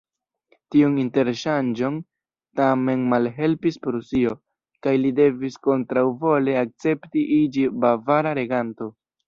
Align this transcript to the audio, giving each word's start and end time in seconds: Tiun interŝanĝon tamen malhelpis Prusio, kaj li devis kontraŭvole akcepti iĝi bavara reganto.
Tiun 0.75 0.93
interŝanĝon 1.01 1.99
tamen 2.61 3.03
malhelpis 3.11 3.79
Prusio, 3.85 4.33
kaj 4.87 4.95
li 5.05 5.13
devis 5.21 5.61
kontraŭvole 5.71 6.59
akcepti 6.65 7.29
iĝi 7.41 7.71
bavara 7.87 8.37
reganto. 8.43 8.93